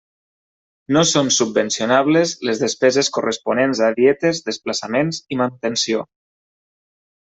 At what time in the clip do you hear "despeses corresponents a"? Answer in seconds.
2.65-3.93